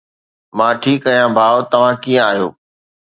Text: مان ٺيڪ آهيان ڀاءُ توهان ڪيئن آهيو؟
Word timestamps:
مان 0.57 0.73
ٺيڪ 0.81 1.01
آهيان 1.09 1.29
ڀاءُ 1.37 1.55
توهان 1.71 1.93
ڪيئن 2.03 2.21
آهيو؟ 2.29 2.47